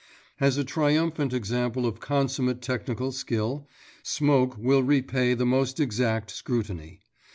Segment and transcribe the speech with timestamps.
[0.39, 3.67] As a triumphant example of consummate technical skill,
[4.01, 7.01] Smoke will repay the most exact scrutiny.